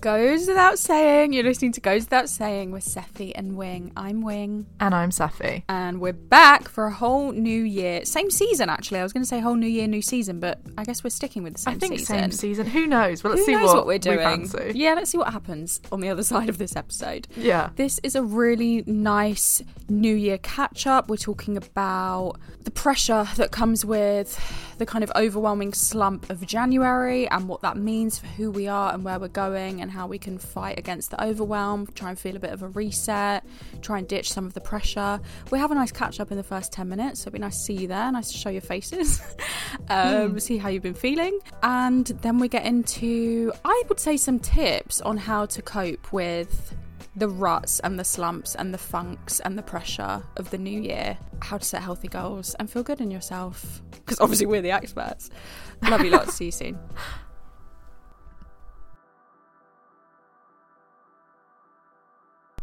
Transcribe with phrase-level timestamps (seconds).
[0.00, 3.90] Goes without saying, you're listening to Goes Without Saying with Sephy and Wing.
[3.96, 4.66] I'm Wing.
[4.78, 5.64] And I'm Sephy.
[5.68, 8.04] And we're back for a whole new year.
[8.04, 9.00] Same season, actually.
[9.00, 11.42] I was going to say whole new year, new season, but I guess we're sticking
[11.42, 11.84] with the same season.
[11.84, 12.16] I think season.
[12.16, 12.66] same season.
[12.66, 13.24] Who knows?
[13.24, 14.48] Well, let's Who see what, what, we're doing.
[14.56, 14.80] We.
[14.80, 17.26] Yeah, let's see what happens on the other side of this episode.
[17.36, 17.70] Yeah.
[17.74, 21.10] This is a really nice New Year catch up.
[21.10, 24.38] We're talking about the pressure that comes with
[24.78, 28.94] the kind of overwhelming slump of January and what that means for who we are
[28.94, 32.36] and where we're going and how we can fight against the overwhelm, try and feel
[32.36, 33.44] a bit of a reset,
[33.82, 35.20] try and ditch some of the pressure.
[35.50, 37.56] We have a nice catch up in the first 10 minutes, so it'd be nice
[37.56, 39.20] to see you there, nice to show your faces,
[39.88, 41.38] um, see how you've been feeling.
[41.62, 46.74] And then we get into, I would say, some tips on how to cope with
[47.18, 51.18] the ruts and the slumps and the funks and the pressure of the new year,
[51.40, 53.82] how to set healthy goals and feel good in yourself.
[53.90, 55.30] Because obviously we're the experts.
[55.82, 56.34] Love you lots.
[56.36, 56.78] See you soon.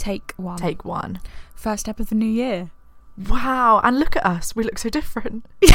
[0.06, 0.58] Take one.
[0.60, 1.20] Take one.
[1.56, 2.70] First step of the new year.
[3.28, 3.82] Wow.
[3.84, 4.56] And look at us.
[4.56, 5.46] We look so different.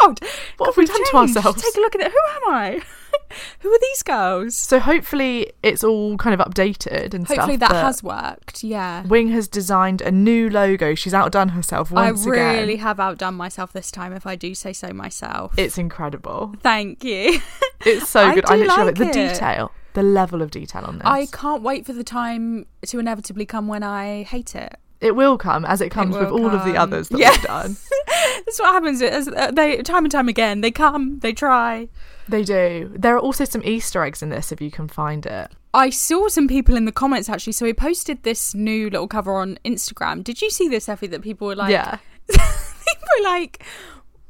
[0.00, 0.20] God,
[0.58, 1.60] What have we done to ourselves?
[1.60, 2.12] Take a look at it.
[2.12, 2.80] Who am I?
[3.60, 4.54] Who are these girls?
[4.56, 7.70] So hopefully it's all kind of updated and Hopefully stuff.
[7.70, 8.62] that has worked.
[8.62, 9.04] Yeah.
[9.04, 10.94] Wing has designed a new logo.
[10.94, 12.38] She's outdone herself once again.
[12.38, 12.84] I really again.
[12.84, 15.58] have outdone myself this time, if I do say so myself.
[15.58, 16.54] It's incredible.
[16.60, 17.40] Thank you.
[17.84, 18.44] It's so I good.
[18.46, 19.12] I literally like love it.
[19.12, 21.06] The detail, the level of detail on this.
[21.06, 24.76] I can't wait for the time to inevitably come when I hate it.
[25.00, 27.30] It will come as it comes with will all of the others that Yeah.
[27.32, 27.76] we've done.
[28.46, 29.02] That's what happens.
[29.02, 31.88] As uh, they time and time again, they come, they try.
[32.28, 32.90] They do.
[32.94, 35.50] There are also some Easter eggs in this if you can find it.
[35.74, 37.52] I saw some people in the comments actually.
[37.52, 40.24] So we posted this new little cover on Instagram.
[40.24, 41.08] Did you see this, Effie?
[41.08, 41.98] That people were like, yeah.
[42.28, 43.62] people were like,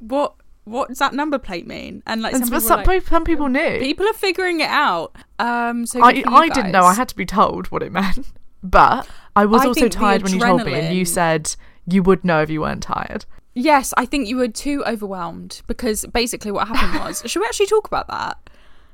[0.00, 0.34] what?
[0.64, 2.02] What does that number plate mean?
[2.06, 3.78] And like, And some people, some, like, some people knew.
[3.80, 5.14] people are figuring it out.
[5.38, 6.84] Um, so I, I didn't know.
[6.84, 8.32] I had to be told what it meant.
[8.62, 11.54] But I was I also tired when you told me, and you said
[11.86, 13.26] you would know if you weren't tired.
[13.52, 17.22] Yes, I think you were too overwhelmed because basically what happened was.
[17.26, 18.38] should we actually talk about that?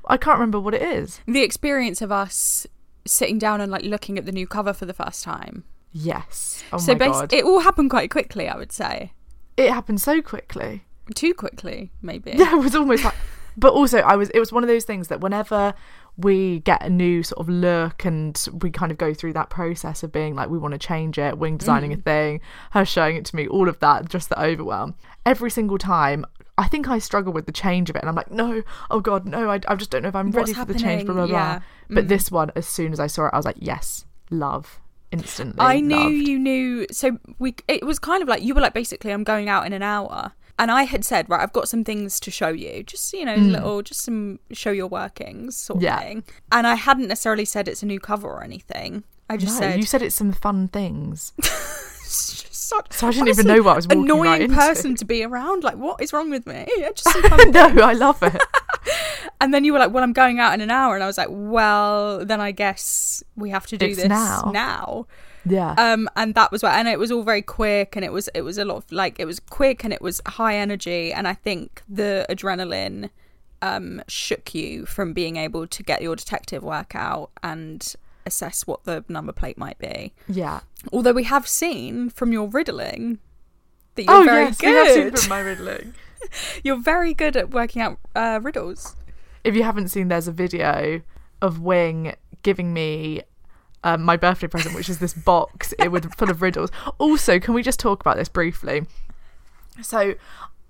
[0.07, 1.21] I can't remember what it is.
[1.25, 2.67] The experience of us
[3.05, 5.63] sitting down and like looking at the new cover for the first time.
[5.93, 6.63] Yes.
[6.73, 7.33] Oh so my basi- god.
[7.33, 9.13] it all happened quite quickly, I would say.
[9.57, 10.83] it happened so quickly.
[11.13, 12.31] Too quickly, maybe.
[12.35, 13.15] Yeah, it was almost like.
[13.57, 14.29] But also, I was.
[14.29, 15.73] It was one of those things that whenever
[16.17, 20.03] we get a new sort of look and we kind of go through that process
[20.03, 21.99] of being like, we want to change it, Wing designing Mm.
[21.99, 24.93] a thing, her showing it to me, all of that, just the overwhelm.
[25.25, 26.25] Every single time,
[26.57, 29.25] I think I struggle with the change of it, and I'm like, no, oh god,
[29.27, 31.05] no, I, I just don't know if I'm What's ready for the change.
[31.05, 31.37] Blah blah happening?
[31.37, 31.53] blah.
[31.53, 31.59] Yeah.
[31.89, 32.09] But Mm.
[32.09, 34.79] this one, as soon as I saw it, I was like, yes, love,
[35.11, 35.59] instantly.
[35.59, 36.27] I knew loved.
[36.27, 36.85] you knew.
[36.91, 37.55] So we.
[37.67, 40.33] It was kind of like you were like basically, I'm going out in an hour,
[40.61, 43.35] and I had said, right, I've got some things to show you, just you know,
[43.35, 45.85] little, just some show your workings sort of Mm.
[45.85, 45.99] Yeah.
[45.99, 46.23] thing.
[46.53, 49.03] And I hadn't necessarily said it's a new cover or anything.
[49.29, 51.33] I just No, said you said it's some fun things.
[52.03, 54.55] such, So I didn't even know what I was walking annoying right into.
[54.55, 55.63] person to be around.
[55.63, 56.67] Like, what is wrong with me?
[56.77, 58.41] Yeah, Just some fun no, I love it.
[59.39, 61.17] And then you were like, "Well, I'm going out in an hour," and I was
[61.17, 64.51] like, "Well, then I guess we have to do It's this now.
[64.53, 65.07] now."
[65.45, 65.73] Yeah.
[65.77, 68.41] Um, and that was what, and it was all very quick, and it was it
[68.41, 71.33] was a lot of like it was quick and it was high energy, and I
[71.33, 73.09] think the adrenaline
[73.63, 77.95] um shook you from being able to get your detective work out and
[78.25, 80.13] assess what the number plate might be.
[80.27, 80.61] yeah.
[80.91, 83.19] Although we have seen from your riddling
[83.95, 85.19] that you're oh very yes, we have seen good.
[85.19, 85.93] from my riddling.
[86.63, 88.95] You're very good at working out uh, riddles.
[89.43, 91.01] if you haven't seen, there's a video
[91.41, 93.21] of Wing giving me
[93.83, 96.71] um, my birthday present, which is this box it with full of riddles.
[96.97, 98.85] Also, can we just talk about this briefly?
[99.81, 100.15] So,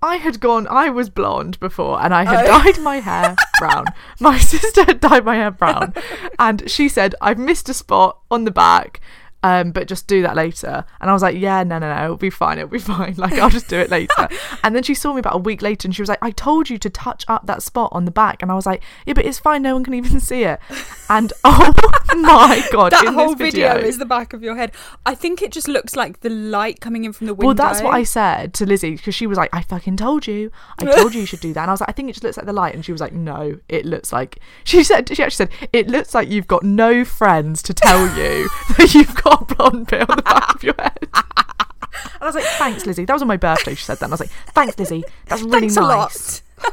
[0.02, 3.84] I had gone, I was blonde before and I had dyed my hair brown.
[4.18, 5.94] My sister had dyed my hair brown.
[6.40, 9.00] And she said, I've missed a spot on the back.
[9.42, 10.84] Um, but just do that later.
[11.00, 13.14] And I was like, yeah, no, no, no, it'll be fine, it'll be fine.
[13.16, 14.28] Like, I'll just do it later.
[14.62, 16.70] and then she saw me about a week later and she was like, I told
[16.70, 18.42] you to touch up that spot on the back.
[18.42, 20.60] And I was like, yeah, but it's fine, no one can even see it.
[21.08, 21.70] And oh
[22.14, 24.72] my God, that in whole this video, video is the back of your head.
[25.04, 27.48] I think it just looks like the light coming in from the window.
[27.48, 30.50] Well, that's what I said to Lizzie because she was like, I fucking told you.
[30.78, 31.62] I told you you should do that.
[31.62, 32.74] And I was like, I think it just looks like the light.
[32.74, 34.38] And she was like, no, it looks like.
[34.64, 38.48] She said, she actually said, it looks like you've got no friends to tell you
[38.78, 41.08] that you've got blonde bit on the back of your head.
[41.12, 43.04] And I was like, thanks, Lizzie.
[43.04, 43.74] That was on my birthday.
[43.74, 44.04] She said that.
[44.06, 45.04] And I was like, thanks, Lizzie.
[45.26, 46.10] That's really Thanks a lot.
[46.10, 46.42] nice.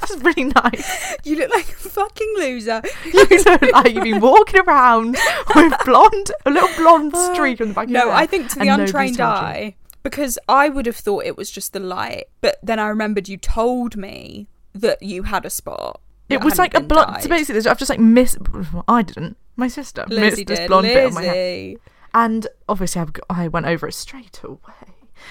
[0.00, 1.16] That's really nice.
[1.24, 2.82] You look like a fucking loser.
[3.04, 5.16] You look like you've been walking around
[5.54, 8.10] with blonde, a little blonde uh, streak on the back of your No.
[8.10, 11.80] I think to the untrained eye, because I would have thought it was just the
[11.80, 16.00] light, but then I remembered you told me that you had a spot.
[16.28, 17.22] It was like a blonde.
[17.22, 18.38] So basically, I've just like missed.
[18.86, 19.36] I didn't.
[19.58, 21.76] My sister Lizzie missed this blonde bit on my head,
[22.14, 24.58] and obviously I've got, I went over it straight away.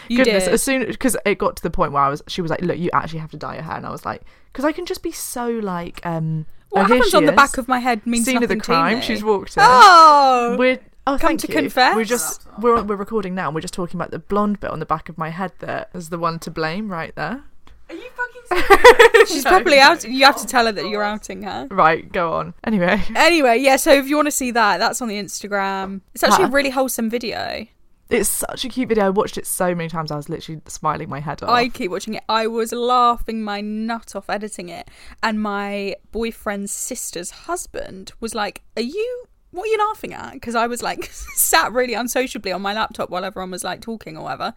[0.10, 0.54] You Goodness, did.
[0.54, 2.78] as soon because it got to the point where I was, she was like, "Look,
[2.78, 5.02] you actually have to dye your hair," and I was like, "Because I can just
[5.02, 8.36] be so like." um What oh, happens on the back of my head means Scene
[8.36, 8.96] of nothing the crime.
[8.96, 9.06] to me.
[9.06, 9.64] She's walked in.
[9.66, 11.54] Oh, We're oh, Come to you.
[11.54, 11.96] confess?
[11.96, 14.80] We're just we're we're recording now, and we're just talking about the blonde bit on
[14.80, 15.54] the back of my head.
[15.60, 17.44] That is the one to blame, right there.
[17.90, 19.26] Are you fucking?
[19.28, 19.50] She's No.
[19.52, 20.04] probably out.
[20.04, 21.68] You have to oh tell her that you're outing her.
[21.72, 22.54] Right, go on.
[22.64, 23.76] Anyway, Anyway, yeah.
[23.78, 26.02] So if you want to see that, that's on the Instagram.
[26.14, 26.54] It's actually a Huh.
[26.54, 27.66] really wholesome video.
[28.10, 29.06] it's such a cute video.
[29.06, 30.12] I watched it so many times.
[30.12, 31.50] I was literally smiling my head off.
[31.50, 32.24] I keep watching it.
[32.30, 34.88] I was laughing my nut off editing it,
[35.22, 39.26] and my boyfriend's sister's husband was like, "Are you?
[39.52, 43.10] What are you laughing at?" Because I was like sat really unsociably on my laptop
[43.10, 44.54] while everyone was like talking or whatever.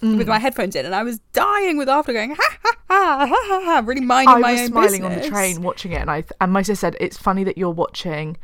[0.00, 0.26] With Mm.
[0.26, 3.60] my headphones in, and I was dying with laughter, going ha ha ha ha ha,
[3.64, 6.24] ha really minding I my was own smiling on the train watching it, and I
[6.40, 8.36] and my sister said it's funny that you're watching,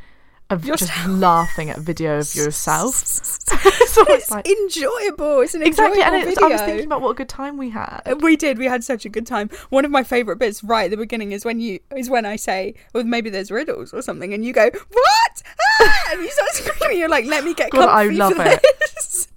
[0.49, 2.93] of just laughing at a video of yourself.
[2.95, 5.39] so It's like enjoyable.
[5.41, 6.45] It's an exactly, and it's, video.
[6.45, 8.01] I was thinking about what a good time we had.
[8.21, 8.57] We did.
[8.57, 9.49] We had such a good time.
[9.69, 12.35] One of my favorite bits right at the beginning is when you is when I
[12.35, 15.43] say, "Well, maybe there's riddles or something," and you go, "What?"
[15.81, 16.11] Ah!
[16.11, 16.99] and you start screaming.
[16.99, 18.61] You're like, "Let me get God, I love it.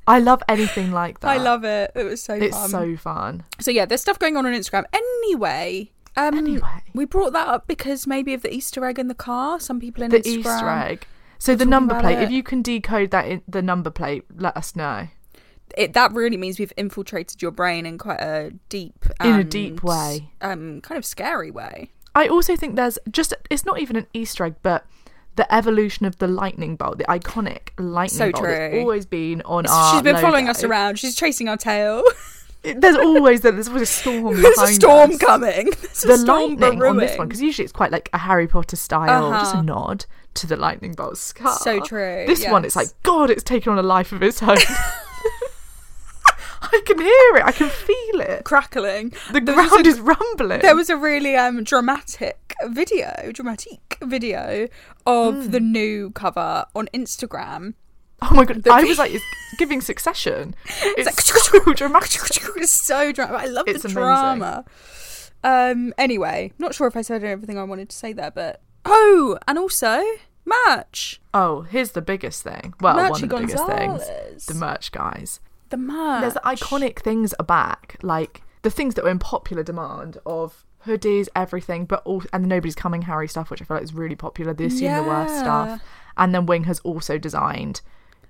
[0.09, 1.29] This." I love anything like that.
[1.31, 1.93] I love it.
[1.95, 2.71] It was so It's fun.
[2.71, 3.45] so fun.
[3.61, 4.85] So yeah, there's stuff going on on Instagram.
[4.93, 6.83] Anyway, um, Anyway.
[6.95, 9.61] we brought that up because maybe of the Easter egg in the car.
[9.61, 10.39] Some people in The Instagram.
[10.39, 11.07] Easter egg.
[11.39, 12.19] So the number plate.
[12.19, 12.23] it.
[12.25, 15.07] If you can decode that, in, the number plate, let us know
[15.77, 19.83] It, that really means we've infiltrated your brain in quite a deep, in a deep
[19.85, 20.31] way.
[20.41, 21.93] um, kind of scary way.
[22.15, 24.85] I also think there's just it's not even an Easter egg, but
[25.39, 29.67] the evolution of the lightning bolt, the iconic lightning So bolt, that's always been on
[29.67, 29.95] our.
[29.95, 30.99] She's been following us around.
[30.99, 32.03] She's chasing our tail.
[32.63, 34.43] There's always there's always a storm.
[34.43, 35.19] There's a storm us.
[35.19, 35.71] coming.
[35.81, 38.47] There's a The storm lightning on this one because usually it's quite like a Harry
[38.49, 39.61] Potter style, just Uh-huh.
[39.61, 40.05] a nod
[40.35, 41.57] to the lightning bolt scar.
[41.59, 44.59] So true, This one, it's like God, it's taken on a life of its own.
[46.73, 47.45] I can hear it.
[47.45, 48.45] I can feel it.
[48.45, 49.13] crackling.
[49.33, 50.61] The There ground a- is rumbling.
[50.61, 54.69] There was a really um dramatic video, dramatic video
[55.07, 55.51] of Hmm.
[55.51, 57.75] the new cover on Instagram.
[58.23, 58.63] oh my god!
[58.65, 59.25] the I was like, it's
[59.59, 60.55] giving Succession.
[60.97, 62.21] It's, like- so dramatic.
[62.57, 63.49] It's so dramatic.
[63.49, 64.03] I love It's the amazing.
[64.03, 64.65] drama.
[65.45, 65.95] Um.
[65.97, 69.57] Anyway, not sure if I said everything I wanted to say there, but oh, and
[69.59, 70.03] also
[70.45, 71.21] merch.
[71.33, 72.75] Oh, here's the biggest thing.
[72.81, 74.47] Well, one of the biggest things.
[74.47, 75.39] The merch guys.
[75.71, 76.21] The merch.
[76.23, 81.29] There's iconic things are back, like the things that were in popular demand of hoodies,
[81.37, 84.17] everything, but all and the nobody's coming Harry stuff, which I feel like is really
[84.17, 84.55] popular.
[84.55, 85.83] The assume the worst stuff,
[86.17, 87.81] and then Wing has also designed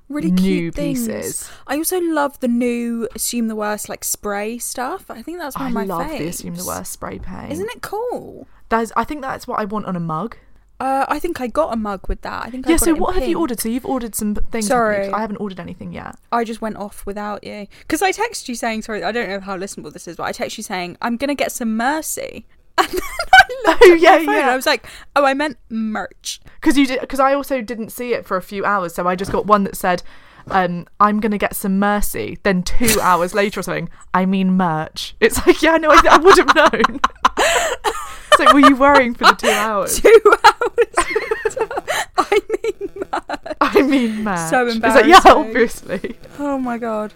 [0.09, 1.07] really new cute things.
[1.07, 1.51] pieces.
[1.67, 5.11] I also love the new assume the worst like spray stuff.
[5.11, 5.91] I think that's one I of my things.
[5.91, 6.19] I love faves.
[6.19, 7.53] the assume the worst spray paint.
[7.53, 8.49] Isn't it cool?
[8.69, 10.37] That's, I think that's what I want on a mug.
[10.81, 12.47] Uh, I think I got a mug with that.
[12.47, 12.77] I think I Yeah.
[12.77, 13.59] got So what have you ordered?
[13.61, 14.45] So you've ordered some things.
[14.45, 14.61] haven't you?
[14.61, 14.67] 'Cause
[15.07, 15.13] Sorry.
[15.13, 16.15] I haven't ordered anything yet.
[16.31, 19.03] I just went off without you because I texted you saying sorry.
[19.03, 21.51] I don't know how listenable this is, but I texted you saying I'm gonna get
[21.53, 22.47] some mercy.
[22.79, 24.53] And then I looked Oh, at yeah, my phone and yeah.
[24.53, 26.41] I was like, oh, I meant merch.
[26.61, 29.17] because you did because I also didn't see it for a few hours, so I
[29.17, 30.05] just got one that said,
[30.49, 35.17] um, "I'm gonna get some mercy." Then two hours later or something, I mean merch.
[35.19, 37.01] It's like, yeah, no, I, I would have known.
[37.41, 40.01] It's like, were you worrying for the two hours?
[40.01, 41.69] Two hours.
[42.17, 43.57] I mean merch.
[43.61, 44.51] I mean merch.
[44.51, 46.17] So It's like, yeah, obviously.
[46.39, 47.13] Oh my god.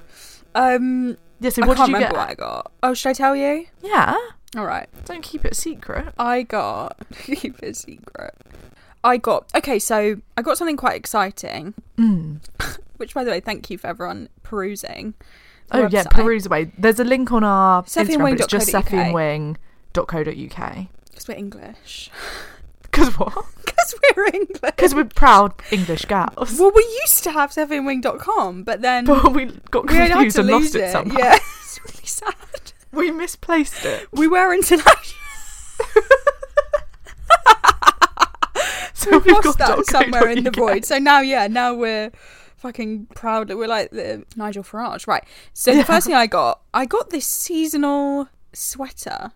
[0.55, 1.51] Um, Yeah.
[1.51, 2.21] So I what can't did you remember get?
[2.21, 2.73] what I got.
[2.83, 3.67] Oh, should I tell you?
[3.83, 4.17] Yeah.
[4.57, 4.89] All right.
[5.05, 6.13] Don't keep it a secret.
[6.19, 8.35] I got keep it a secret.
[9.05, 11.75] I got okay, so I got something quite exciting.
[11.99, 12.39] Mm.
[12.97, 15.15] Which, by the way, thank you for everyone perusing
[15.73, 16.11] Oh yeah, website.
[16.11, 16.71] peruse away.
[16.79, 19.57] There's a link on our Instagram, but it's just Sephyandwing.co.uk.
[19.93, 20.87] sephyandwing.co.uk.
[21.11, 22.11] Because we're English.
[22.83, 23.33] Because what?
[23.65, 24.61] Because we're English.
[24.61, 26.59] Because we're proud English gals.
[26.61, 30.51] Well, we used to have sephyandwing.com, but then But we got we confused to and
[30.51, 30.93] lost it, it.
[30.93, 31.19] somehow.
[31.19, 32.35] Yeah, it's really sad.
[32.93, 34.09] We misplaced it.
[34.13, 35.19] We were international.
[39.03, 40.85] So We've we've lost that somewhere in the void.
[40.85, 42.13] So now, yeah, now we're
[42.59, 45.09] fucking proud that we're like the Nigel Farage.
[45.09, 45.25] Right.
[45.55, 49.33] So the first thing I got, I got this seasonal sweater.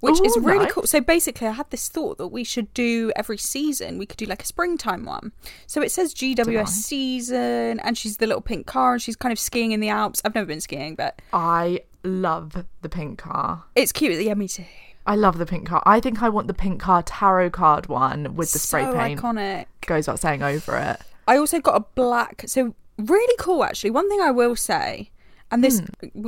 [0.00, 0.72] Which is oh, really nice.
[0.72, 0.86] cool.
[0.86, 3.98] So basically, I had this thought that we should do every season.
[3.98, 5.32] We could do like a springtime one.
[5.66, 9.38] So it says GWS season, and she's the little pink car, and she's kind of
[9.38, 10.22] skiing in the Alps.
[10.24, 13.64] I've never been skiing, but I love the pink car.
[13.74, 14.22] it's cute.
[14.22, 14.64] Yeah, me too.
[15.06, 15.82] I love the pink car.
[15.86, 19.20] I think I want the pink car tarot card one with the spray so paint.
[19.20, 19.66] iconic.
[19.86, 21.00] Goes without saying over it.
[21.28, 22.44] I also got a black.
[22.46, 23.90] So really cool, actually.
[23.90, 25.10] One thing I will say,
[25.50, 25.82] and this,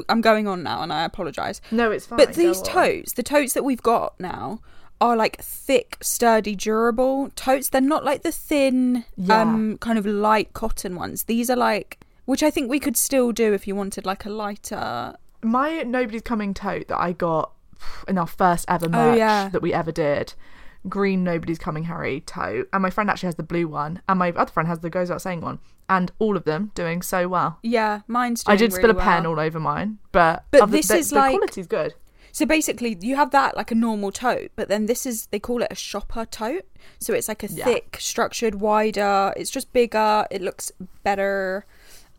[0.08, 1.60] I'm going on now, and I apologise.
[1.70, 2.18] No, it's fine.
[2.18, 4.60] But these totes, the totes that we've got now,
[5.00, 7.68] are like thick, sturdy, durable totes.
[7.68, 9.42] They're not like the thin, Yeah.
[9.42, 11.24] um, kind of light cotton ones.
[11.24, 14.30] These are like, which I think we could still do if you wanted like a
[14.30, 15.14] lighter.
[15.42, 17.52] my nobody's coming tote that I got
[18.08, 19.48] in our first ever Oh, merch yeah.
[19.50, 20.34] that we ever did.
[20.88, 24.30] Green nobody's coming Harry tote, and my friend actually has the blue one, and my
[24.32, 27.58] other friend has the goes without saying one, and all of them doing so well.
[27.62, 28.42] Yeah, mine's.
[28.46, 29.32] I did spill really a pen well.
[29.32, 31.94] all over mine, but But other- this the, is the like- quality's good.
[32.30, 35.62] So basically, you have that like a normal tote, but then this is they call
[35.62, 36.66] it a shopper tote.
[37.00, 37.64] So it's like a Yeah.
[37.64, 39.32] thick, structured, wider.
[39.36, 40.26] It's just bigger.
[40.30, 40.70] It looks
[41.02, 41.64] better.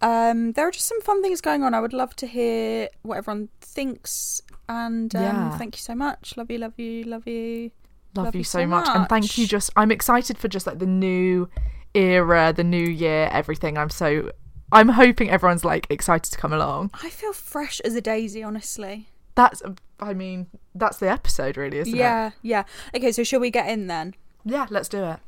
[0.02, 1.74] Um, there are just some fun things going on.
[1.74, 4.42] I would love to hear what everyone thinks.
[4.68, 5.58] And um, Yeah.
[5.58, 6.36] thank you so much.
[6.38, 7.72] Love you, love you, love you.
[8.16, 8.88] Love, Love you you so so much.
[8.89, 9.46] and thank you.
[9.48, 11.48] Just I'm excited for just like the new
[11.94, 13.78] era, the new year, everything.
[13.78, 14.32] I'm so
[14.72, 16.92] I'm hoping everyone's like excited to come along.
[17.04, 19.10] I feel fresh as a daisy, honestly.
[19.36, 19.62] That's
[20.00, 21.98] I mean that's the episode really, isn't it?
[21.98, 22.63] yeah, yeah.
[22.96, 24.16] Okay, so shall we get in then?
[24.44, 25.20] Yeah, let's do it.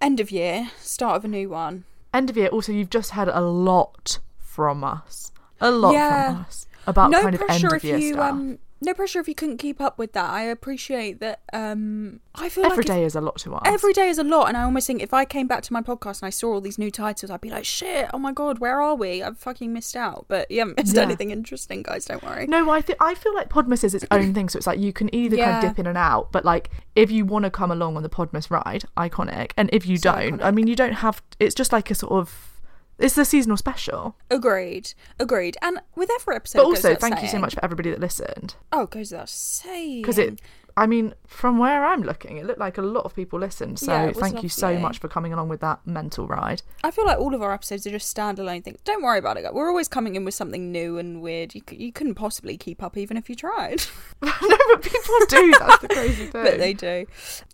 [0.00, 1.84] End of year, start of a new one.
[2.12, 2.48] End of year.
[2.48, 5.32] Also, you've just had a lot from us.
[5.60, 6.32] A lot Yeah.
[6.32, 8.30] from us about no kind of end of if year you stuff.
[8.32, 12.48] um no pressure if you couldn't keep up with that i appreciate that um i
[12.48, 13.62] feel Every like day is a lot to us.
[13.64, 15.80] every day is a lot and i almost think if i came back to my
[15.82, 18.58] podcast and i saw all these new titles i'd be like shit oh my god
[18.58, 21.02] where are we i've fucking missed out but you haven't missed Yeah.
[21.02, 24.34] anything interesting guys don't worry No, I th- I feel like Podmas is its own
[24.34, 24.48] thing.
[24.48, 27.10] So it's like you can either kind of dip in and out, but like if
[27.10, 30.38] you want to come along on the Podmas ride, iconic, and if you So don't,
[30.40, 30.44] iconic.
[30.44, 31.22] I mean, you don't have.
[31.40, 32.53] It's just like a sort of.
[32.98, 34.16] It's the seasonal special.
[34.30, 38.00] agreed agreed and with every episode But also, thank you so much for everybody that
[38.00, 38.54] listened.
[38.72, 40.40] oh goes without saying Because it,
[40.76, 43.78] I mean, from where I'm looking, it looked like a lot of people listened.
[43.78, 46.62] So Yeah, thank you so much for coming along with that mental ride.
[46.82, 48.80] I feel like all of our episodes are just standalone things.
[48.82, 49.54] Don't worry about it.
[49.54, 51.54] We're always coming in with something new and weird.
[51.54, 53.84] You, you couldn't possibly keep up even if you tried.
[54.22, 55.54] no, but people do.
[55.60, 56.30] That's the crazy thing.
[56.44, 57.06] but they do.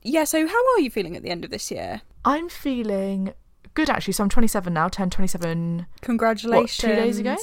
[0.03, 2.01] Yeah, so how are you feeling at the end of this year?
[2.25, 3.35] I'm feeling
[3.75, 4.13] good actually.
[4.13, 6.77] So I'm 27 now, 10, 27 Congratulations.
[6.77, 7.37] Two days ago?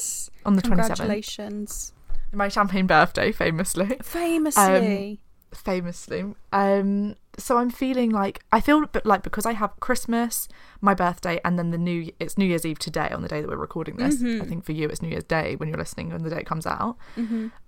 [0.46, 0.88] on the 27th.
[0.88, 1.93] Congratulations.
[2.31, 3.98] My champagne birthday, famously.
[4.01, 5.19] Famously.
[5.53, 6.25] famously.
[6.51, 10.50] Um, so I'm feeling like I feel like because I have Christmas,
[10.81, 13.48] my birthday, and then the new it's New Year's Eve today on the day that
[13.48, 14.15] we're recording this.
[14.15, 14.41] Mm-hmm.
[14.41, 16.48] I think for you it's New Year's Day when you're listening when the day it
[16.48, 16.98] comes out.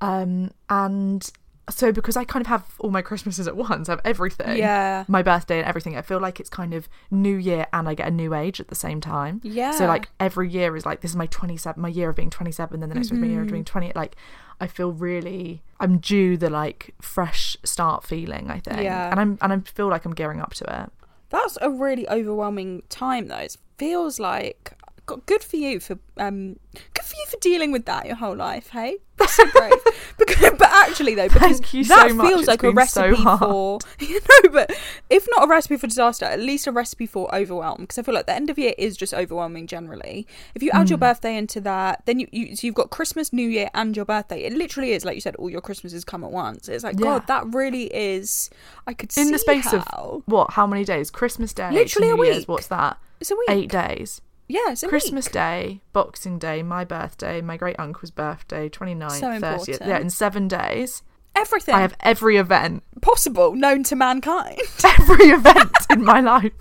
[0.01, 1.31] Um, and
[1.69, 4.57] so because I kind of have all my Christmases at once, I have everything.
[4.57, 5.05] Yeah.
[5.07, 5.95] My birthday and everything.
[5.97, 8.67] I feel like it's kind of New Year and I get a new age at
[8.67, 9.41] the same time.
[9.43, 9.71] Yeah.
[9.71, 12.79] So like every year is like this is my 27 my year of being 27
[12.79, 13.53] then the next my year of Mm-hmm.
[13.53, 14.15] being 20 like
[14.61, 19.09] I feel really I'm due the like fresh start feeling I think Yeah.
[19.11, 20.91] and I'm and I feel like I'm gearing up to it
[21.29, 23.37] That's a really overwhelming time, though.
[23.37, 24.73] It feels like
[25.09, 28.35] God, good for you for um, good for you for dealing with that your whole
[28.35, 28.69] life.
[28.69, 29.73] Hey, that's so great.
[30.17, 32.27] because, but actually, though, because Thank you that so much.
[32.27, 34.49] feels It's like a been so recipe for you know.
[34.51, 34.71] But
[35.09, 37.81] if not a recipe for disaster, at least a recipe for overwhelm.
[37.81, 40.27] Because I feel like the end of year is just overwhelming generally.
[40.55, 40.91] If you add Hmm.
[40.91, 44.05] your birthday into that, then you, you so you've got Christmas, New Year, and your
[44.05, 44.43] birthday.
[44.43, 46.69] It literally is like you said, all your Christmases come at once.
[46.69, 47.05] It's like Yeah.
[47.19, 48.49] God, that really is.
[48.87, 49.79] I could in see the space how.
[49.93, 52.47] of what how many days Christmas Day Literally a New Year's, week.
[52.49, 53.49] what's that It's a week.
[53.49, 55.33] eight days Yeah, it's Christmas week.
[55.33, 59.81] Day Boxing Day my birthday my great uncle's birthday 29th So 30th important.
[59.87, 61.03] yeah in seven days
[61.35, 66.51] Everything I have every event possible known to mankind, every event in my life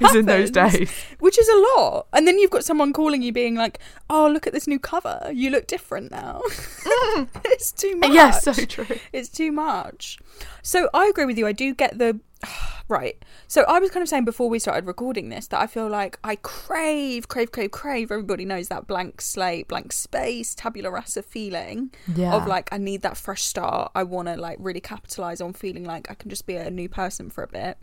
[0.00, 2.06] is in those days which is a lot.
[2.12, 5.28] And then you've got someone calling you, being like, "Oh, look at this new cover.
[5.32, 7.28] You look different now." Mm.
[7.46, 8.12] it's too much.
[8.12, 10.18] yes so true It's too much.
[10.62, 11.46] So I agree with you.
[11.46, 12.20] I do get the
[12.88, 13.22] right.
[13.48, 16.18] So I was kind of saying before we started recording this that I feel like
[16.24, 18.10] I crave, crave, crave, crave.
[18.10, 22.34] Everybody knows that blank slate, blank space, tabula rasa feeling Yeah.
[22.34, 23.92] of like I need that fresh start.
[23.94, 26.88] I want to like really capitalize on feeling like I can just be a new
[26.88, 27.78] person for a bit.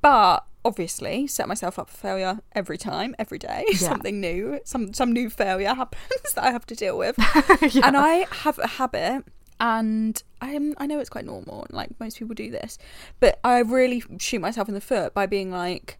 [0.00, 3.64] But obviously, set myself up for failure every time, every day.
[3.74, 7.16] Something new, some some new failure happens that I have to deal with.
[7.84, 9.24] And I have a habit
[9.60, 12.78] and I am I know it's quite normal like most people do this,
[13.20, 15.98] but I really shoot myself in the foot by being like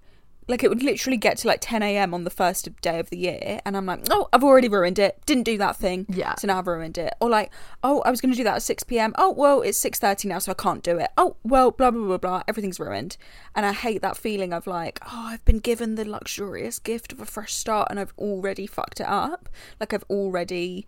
[0.48, 2.14] like it would literally get to like 10 a.m.
[2.14, 5.20] on the first day of the year, and I'm like, oh, I've already ruined it.
[5.26, 6.34] Didn't do that thing, Yeah.
[6.36, 7.14] So now I've ruined it.
[7.20, 9.12] Or like, oh, I was going to do that at 6 p.m.
[9.18, 11.10] Oh, well, it's 6:30 now, so I can't do it.
[11.18, 12.42] Oh, well, blah blah blah blah.
[12.48, 13.18] Everything's ruined,
[13.54, 17.20] and I hate that feeling of like, oh, I've been given the luxurious gift of
[17.20, 19.50] a fresh start, and I've already fucked it up.
[19.78, 20.86] Like I've already.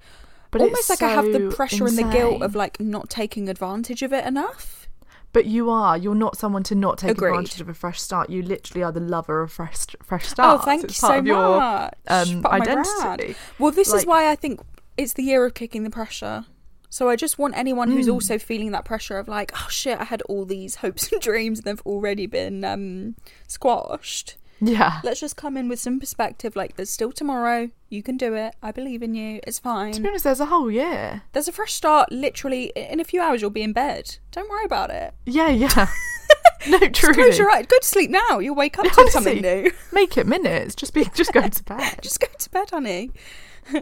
[0.51, 3.09] But almost it's like I have the so pressure and the guilt of like not
[3.09, 4.89] taking advantage of it enough.
[5.33, 5.97] But you are.
[5.97, 7.29] You're not someone to not take Agreed.
[7.31, 8.31] advantage of a fresh start.
[8.31, 10.63] You literally are the lover of fresh fresh starts.
[10.63, 11.95] Oh, thank It's you so of your, much.
[12.09, 13.37] Um, identity.
[13.59, 14.61] Well, this is why I think
[14.97, 16.47] it's the year of kicking the pressure.
[16.93, 17.93] So I just want anyone Mm.
[17.93, 21.23] who's also feeling that pressure of like, oh shit, I had all these hopes and
[21.23, 23.15] dreams and they've already been um,
[23.47, 24.37] squashed.
[24.61, 25.01] Yeah.
[25.03, 26.55] Let's just come in with some perspective.
[26.57, 27.71] Like, there's still tomorrow.
[27.89, 28.55] You can do it.
[28.63, 29.41] I believe in you.
[29.47, 30.07] It's To be fine.
[30.07, 31.23] honest, there's a whole year.
[31.33, 32.13] There's a fresh start.
[32.13, 34.19] Literally, in a few hours, you'll be in bed.
[34.33, 35.15] Don't worry about it.
[35.27, 35.89] Yeah, yeah.
[36.69, 37.15] no, truly.
[37.15, 37.67] Close your eyes.
[37.67, 38.39] Go to sleep now.
[38.39, 39.71] You'll wake up to Honestly, something new.
[39.93, 40.75] Make it minutes.
[40.75, 41.05] Just be.
[41.15, 41.99] Just go to bed.
[42.03, 43.11] Just go to bed, honey.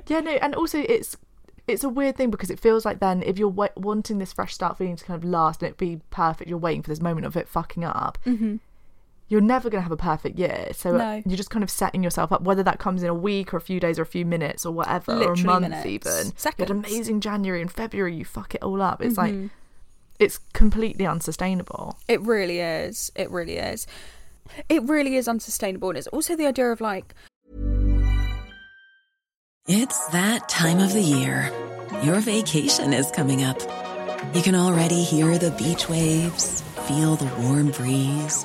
[0.06, 1.16] Yeah, no, and also it's
[1.66, 4.54] it's a weird thing because it feels like then if you're wa- wanting this fresh
[4.54, 7.26] start feeling to kind of last and it be perfect, you're waiting for this moment
[7.26, 8.16] of it fucking up.
[8.24, 8.56] Mm-hmm.
[9.30, 11.22] You're never going to have a perfect year, so No.
[11.26, 12.42] you're just kind of setting yourself up.
[12.42, 14.72] Whether that comes in a week or a few days or a few minutes or
[14.72, 15.84] whatever, or a month minutes.
[15.86, 16.26] even.
[16.28, 19.02] You had amazing January and February, you fuck it all up.
[19.02, 19.42] It's Mm-hmm.
[19.42, 19.50] like
[20.18, 21.96] it's completely unsustainable.
[22.08, 23.12] It really is.
[23.14, 23.86] It really is.
[24.68, 25.90] It really is unsustainable.
[25.90, 27.14] And it's also the idea of like,
[29.66, 31.52] It's that time of the year.
[32.02, 33.60] Your vacation is coming up.
[34.34, 38.44] You can already hear the beach waves, feel the warm breeze,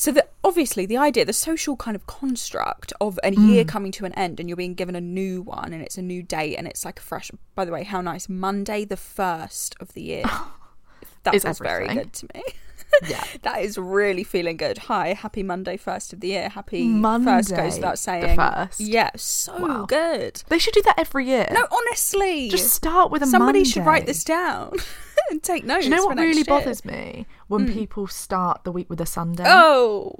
[0.00, 3.68] So that obviously the idea, the social kind of construct of a year Mm.
[3.68, 6.22] coming to an end and you're being given a new one and it's a new
[6.22, 7.32] date and it's like a fresh.
[7.56, 8.28] By the way, how nice!
[8.28, 10.22] Monday the first of the year.
[11.24, 12.42] that Is very good to me.
[13.06, 13.24] Yeah.
[13.42, 14.78] that is really feeling good.
[14.78, 16.48] Hi, happy Monday first of the year.
[16.48, 18.36] Happy first Monday goes without saying.
[18.36, 18.80] first.
[18.80, 19.86] Yeah, so Wow.
[19.86, 20.42] good.
[20.48, 21.48] They should do that every year.
[21.52, 23.38] No, honestly, Just start with a Monday.
[23.38, 24.76] Somebody should write this down
[25.30, 25.84] and take notes.
[25.84, 26.44] Do you know what really year.
[26.44, 27.26] bothers me?
[27.48, 27.72] When hmm.
[27.72, 29.44] people start the week with a Sunday.
[29.46, 30.14] Oh,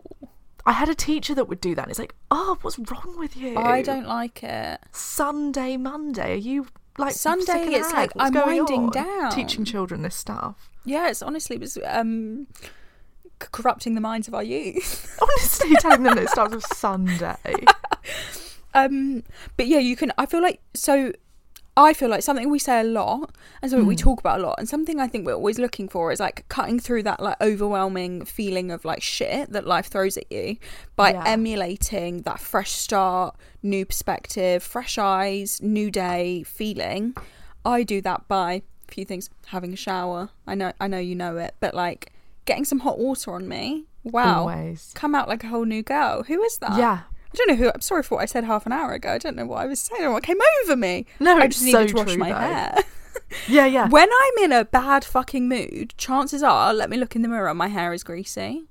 [0.69, 1.83] I had a teacher that would do that.
[1.83, 3.57] And it's like, oh, what's wrong with you?
[3.57, 4.81] I don't like it.
[4.93, 6.35] Sunday, Monday.
[6.35, 6.67] Are you
[6.99, 8.11] like Sunday, it's like.
[8.19, 8.91] I'm winding on?
[8.91, 9.31] down.
[9.31, 10.69] Teaching children this stuff.
[10.89, 15.19] Yeah, it's honestly it was um c- corrupting the minds of our youth.
[15.23, 17.37] Honestly, telling them that it starts with Sunday.
[18.75, 19.23] um,
[19.57, 20.13] but yeah, you can.
[20.19, 21.13] I feel like so.
[21.77, 24.57] I feel like something we say a lot and something we talk about a lot,
[24.59, 28.25] and something I think we're always looking for is like cutting through that like overwhelming
[28.25, 30.57] feeling of like shit that life throws at you
[30.97, 31.23] by Yeah.
[31.25, 37.15] emulating that fresh start, new perspective, fresh eyes, new day feeling.
[37.65, 40.31] I do that by few things: having a shower.
[40.47, 42.13] I know, I know you know it, but like
[42.45, 43.85] getting some hot water on me.
[44.05, 44.41] Wow.
[44.41, 44.93] Always.
[44.95, 46.23] Come out like a whole new girl.
[46.25, 46.79] Who is that?
[46.79, 47.03] Yeah.
[47.33, 47.71] I don't know who.
[47.73, 49.11] I'm sorry for what I said half an hour ago.
[49.11, 51.05] I don't know what I was saying or what came over me.
[51.21, 52.39] No, I just needed so to wash true, my though.
[52.39, 52.79] hair.
[53.47, 53.89] Yeah, yeah.
[53.89, 57.53] when I'm in a bad fucking mood, chances are, let me look in the mirror,
[57.53, 58.65] my hair is greasy.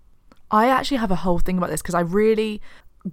[0.49, 2.59] I actually have a whole thing about this because I really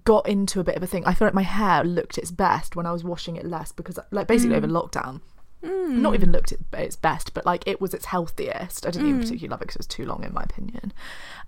[0.04, 1.04] got into a bit of a thing.
[1.04, 3.98] I feel like my hair looked its best when I was washing it less because,
[4.10, 4.72] like, basically over mm.
[4.72, 5.20] lockdown,
[5.64, 8.87] not even looked at its best, but like it was its healthiest.
[8.87, 10.92] I didn't even particularly love it because it was too long, in my opinion.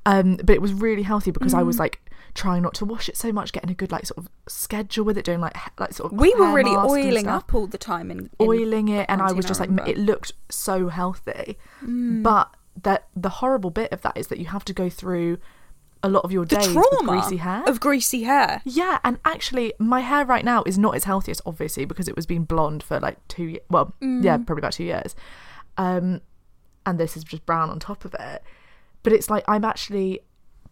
[0.05, 2.01] Um, but it was really healthy because I was like
[2.35, 5.17] trying not to wash it so much, getting a good like sort of schedule with
[5.19, 8.31] it, doing like like sort of We were really oiling up all the time in
[8.41, 12.23] oiling it and I was just like it looked so healthy Mm.
[12.23, 15.39] but that the horrible bit of that is that you have to go through
[16.03, 18.61] a lot of your the days with greasy hair of greasy hair.
[18.65, 22.27] yeah and actually my hair right now is not its healthiest obviously because it was
[22.27, 24.23] being blonde for like two ye- well Mm.
[24.23, 25.17] yeah probably about two years
[25.79, 26.21] um
[26.85, 28.43] and this is just brown on top of it
[29.03, 30.21] but it's like i'm actually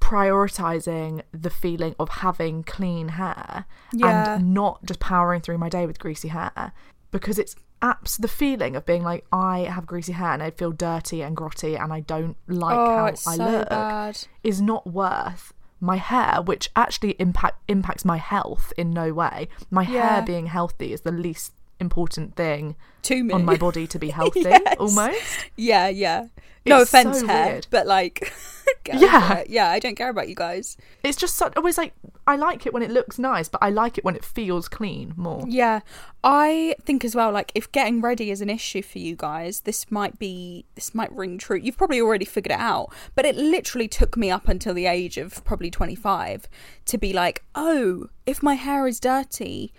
[0.00, 4.34] prioritizing the feeling of having clean hair Yeah.
[4.36, 6.72] and not just powering through my day with greasy hair
[7.10, 10.72] because it's apps the feeling of being like I have greasy hair and I feel
[10.72, 14.18] dirty and grotty and I don't like oh, how I so look bad.
[14.42, 19.82] is not worth my hair which actually impact impacts my health in no way my
[19.82, 20.14] Yeah.
[20.14, 21.52] hair being healthy is the least
[21.84, 23.32] important thing To me.
[23.34, 24.76] on my body to be healthy Yes.
[24.78, 25.20] almost
[25.56, 26.20] Yeah, yeah.
[26.66, 27.66] No It's offense, so hair, weird.
[27.70, 28.32] but like,
[28.86, 29.38] Yeah.
[29.40, 29.50] it.
[29.50, 29.68] yeah.
[29.68, 30.76] I don't care about you guys.
[31.02, 31.92] it's just such always like
[32.26, 35.12] I like it when it looks nice but I like it when it feels clean
[35.16, 35.80] more Yeah,
[36.22, 37.30] I think as well.
[37.30, 41.12] Like, if getting ready is an issue for you guys, this might be this might
[41.12, 41.58] ring true.
[41.58, 45.18] You've probably already figured it out, but it literally took me up until the age
[45.18, 46.48] of probably twenty five
[46.86, 49.74] to be like, oh, if my hair is dirty,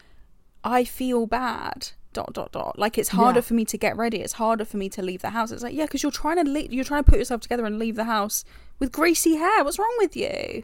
[0.66, 1.90] I feel bad.
[2.14, 2.80] Dot dot dot.
[2.80, 3.42] Like it's harder Yeah.
[3.42, 4.22] for me to get ready.
[4.22, 5.52] It's harder for me to leave the house.
[5.52, 7.78] It's like yeah, because you're trying to le- you're trying to put yourself together and
[7.78, 8.44] leave the house
[8.80, 9.64] with greasy hair.
[9.64, 10.64] What's wrong with you?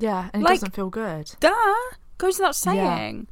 [0.00, 1.74] yeah and it doesn't feel good Duh,
[2.18, 2.96] goes without Yeah.
[2.96, 3.26] saying.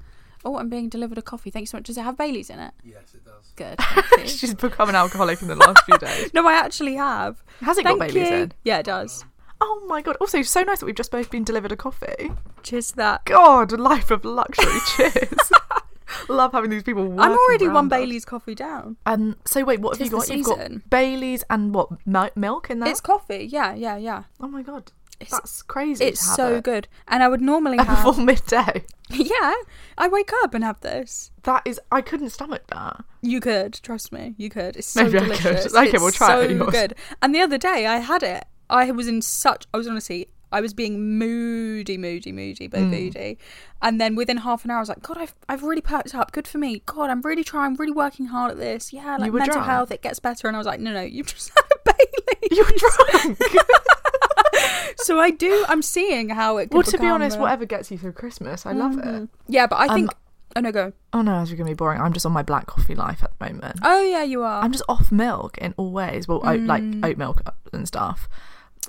[0.45, 1.51] Oh, I'm being delivered a coffee.
[1.51, 1.87] Thanks so much.
[1.87, 2.73] Does it have Bailey's in it?
[2.85, 3.53] Yes, it does.
[3.57, 3.81] Good.
[4.29, 7.43] She's become an alcoholic in the last few days no, I actually have.
[7.63, 8.35] Has it got Bailey's you.
[8.37, 8.53] in?
[8.63, 9.25] Yeah, it does.
[9.61, 12.31] oh my god also so nice that we've just both been delivered a coffee
[12.63, 13.25] Cheers to that.
[13.25, 14.79] God, life of luxury.
[14.97, 15.53] Cheers.
[16.29, 17.19] Love having these people.
[17.21, 17.99] I'm already one around us.
[17.99, 18.97] Bailey's coffee down.
[19.07, 19.37] Um.
[19.45, 20.27] So wait, what have you got?
[20.27, 20.91] the You've got.
[20.91, 22.89] Bailey's and what mil- milk in there?
[22.91, 23.49] It's coffee.
[23.51, 24.25] Yeah, yeah, yeah.
[24.41, 26.05] oh my god, It's- that's crazy.
[26.05, 26.65] It's so it.
[26.65, 26.89] good.
[27.09, 28.05] And I would normally have.
[28.05, 28.85] before midday.
[29.11, 29.55] yeah,
[29.99, 31.31] I wake up and have this.
[31.45, 33.05] That is, I couldn't stomach that.
[33.23, 34.35] You could trust me.
[34.37, 34.77] You could.
[34.77, 35.43] It's so Maybe I could.
[35.43, 35.75] delicious.
[35.77, 36.71] Okay, it's we'll try so it at yours.
[36.73, 36.95] good.
[37.23, 38.45] And the other day I had it.
[38.69, 39.67] I was in such.
[39.73, 40.29] I was honestly.
[40.53, 43.39] I was being moody, moody, moody, but moody.
[43.83, 46.31] And then within half an hour, I was like, God, I've, I've really perked up.
[46.33, 46.83] Good for me.
[46.87, 48.93] God, I'm really trying, really working hard at this.
[48.93, 49.67] Yeah, like mental drunk?
[49.67, 50.47] health, it gets better.
[50.47, 52.49] And I was like, no, no, you've just had a Bailey.
[52.57, 53.39] You were drunk.
[54.99, 57.91] so I do, I'm seeing how it could well, to be honest, a- whatever gets
[57.91, 59.29] you through Christmas, I love it.
[59.49, 60.11] Yeah, but I think.
[60.11, 60.17] Um,
[60.57, 60.93] oh, no, go.
[61.13, 62.01] Oh no, it's gonna be boring.
[62.01, 63.81] I'm just on my black coffee life at the moment.
[63.83, 64.63] Oh, yeah, you are.
[64.63, 66.29] I'm just off milk in all ways.
[66.29, 68.29] Well, oat, like oat milk and stuff.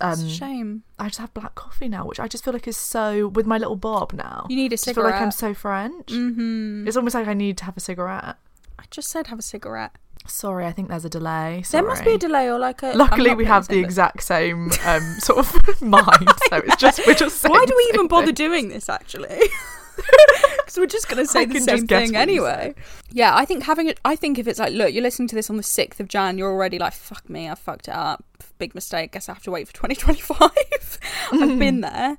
[0.01, 0.83] It's Um, a shame.
[0.99, 3.57] I just have black coffee now, which I just feel like is so with my
[3.57, 4.45] little bob now.
[4.49, 6.07] You need a I feel like I'm so French.
[6.07, 6.87] Mm-hmm.
[6.87, 8.35] It's almost like I need to have a cigarette.
[8.79, 9.91] I just said have a cigarette.
[10.25, 11.63] Sorry, I think there's a delay.
[11.71, 12.91] There must be a delay or like a.
[12.93, 17.43] Luckily, we have the exact same um, sort of mind, so it's just we're just.
[17.47, 19.39] Why do we even bother doing this actually?
[20.67, 22.75] Because we're just going to say I the same thing anyway.
[23.09, 24.01] Yeah, I think having it.
[24.03, 26.37] I think if it's like, look, you're listening to this on the sixth of Jan,
[26.37, 28.25] you're already like, fuck me, I fucked it up.
[28.57, 29.13] Big mistake.
[29.13, 30.99] Guess I have to wait for 2025.
[31.31, 32.17] I've been there.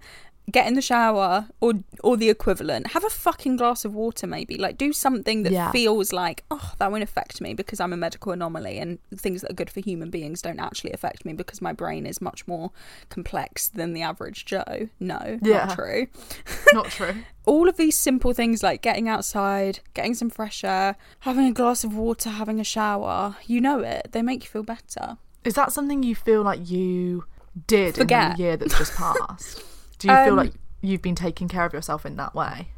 [0.51, 2.89] Get in the shower or or the equivalent.
[2.89, 4.57] Have a fucking glass of water, maybe.
[4.57, 5.71] Like do something that Yeah.
[5.73, 9.51] feels like, oh, that won't affect me because I'm a medical anomaly, and things that
[9.51, 12.71] are good for human beings don't actually affect me because my brain is much more
[13.11, 14.89] complex than the average Joe.
[15.01, 15.67] No, Yeah.
[15.67, 16.07] not true
[16.73, 17.15] Not true.
[17.45, 21.85] all of these simple things like getting outside, getting some fresh air, having a glass
[21.85, 24.09] of water, having a shower, you know it.
[24.13, 25.19] They make you feel better.
[25.45, 27.25] Is that something you feel like you
[27.67, 28.33] did Forget.
[28.33, 29.63] in the year that's just passed?
[29.99, 32.69] Do you feel Um, like you've been taking care of yourself in that way?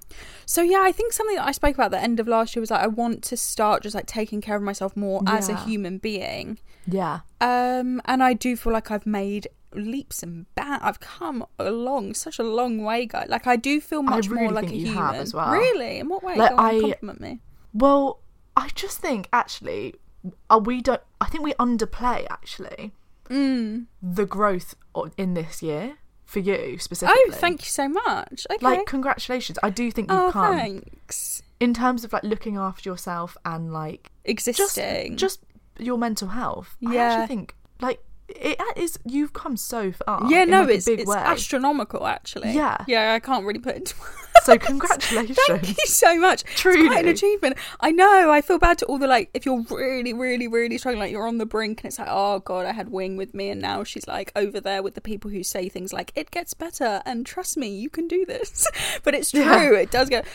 [0.46, 2.60] So yeah, I think something that I spoke about at the end of last year
[2.60, 5.56] was like I want to start just like taking care of myself more as a
[5.56, 6.58] human being.
[6.86, 7.20] Yeah.
[7.40, 10.82] Um and I do feel like I've made leaps and bounds.
[10.82, 13.28] I've come along such a long way, guys.
[13.28, 15.14] Like I do feel much really more like a human.
[15.14, 15.52] as well.
[15.52, 15.98] Really?
[16.00, 16.36] In what way?
[16.36, 17.40] Like, I- compliment me.
[17.72, 18.20] Well,
[18.56, 19.94] I just think actually,
[20.50, 21.00] uh, we don't.
[21.20, 22.92] I think we underplay actually
[23.28, 23.86] Mm.
[24.02, 24.74] the growth
[25.16, 25.98] in this year
[26.30, 27.20] for you specifically.
[27.26, 28.46] Oh, thank you so much.
[28.50, 28.64] Okay.
[28.64, 29.58] Like, congratulations!
[29.62, 31.42] I do think you've oh, come thanks.
[31.58, 35.16] in terms of like looking after yourself and like just Existing.
[35.16, 35.40] just
[35.78, 36.76] your mental health.
[36.78, 36.90] Yeah.
[36.90, 38.00] I actually think like
[38.36, 38.98] it is.
[39.04, 40.30] You've come so far.
[40.30, 41.16] yeah, no, like, it's big it's way.
[41.18, 42.52] astronomical actually.
[42.52, 42.84] Yeah.
[42.86, 43.94] yeah, I can't really put it into.
[44.42, 45.38] So congratulations.
[45.46, 46.44] Thank you so much.
[46.44, 47.56] Truly, It's quite an achievement.
[47.80, 48.30] I know.
[48.30, 51.26] I feel bad to all the like if you're really, really, really struggling, like you're
[51.26, 53.84] on the brink, and it's like, oh god, I had Wing with me, and now
[53.84, 57.26] she's like over there with the people who say things like it gets better, and
[57.26, 58.66] trust me, you can do this.
[59.04, 59.42] but it's true.
[59.42, 59.72] Yeah.
[59.72, 60.26] It does get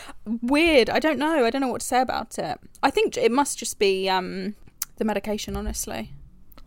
[0.42, 0.90] weird.
[0.90, 1.46] I don't know.
[1.46, 2.60] I don't know what to say about it.
[2.84, 4.56] I think it must just be um
[4.98, 5.56] the medication.
[5.56, 6.12] Honestly,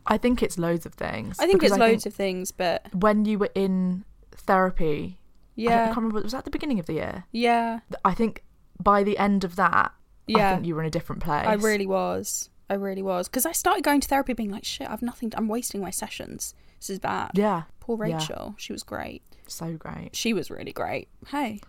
[0.08, 1.38] I think it's loads of things.
[1.38, 5.18] I think it's loads of things, but when you were in therapy.
[5.58, 6.22] I, I can't remember.
[6.22, 7.24] Was that the beginning of the year?
[7.32, 8.44] yeah, I think
[8.80, 9.92] by the end of that,
[10.26, 11.46] yeah, I think you were in a different place.
[11.46, 12.50] I really was.
[12.70, 15.32] I really was because I started going to therapy, being like, shit, I've nothing.
[15.36, 16.54] I'm wasting my sessions.
[16.78, 17.32] This is bad.
[17.34, 17.62] Yeah.
[17.80, 18.18] Poor Yeah.
[18.18, 18.54] Rachel.
[18.58, 19.22] She was great.
[19.46, 20.14] So great.
[20.14, 21.08] She was really great.
[21.28, 21.60] Hey.